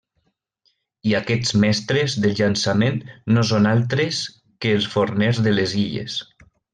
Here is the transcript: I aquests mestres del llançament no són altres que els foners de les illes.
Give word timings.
I 1.09 1.13
aquests 1.17 1.53
mestres 1.65 2.15
del 2.23 2.33
llançament 2.39 2.97
no 3.37 3.43
són 3.53 3.71
altres 3.75 4.23
que 4.67 4.73
els 4.79 4.89
foners 4.97 5.43
de 5.49 5.55
les 5.59 5.77
illes. 5.87 6.17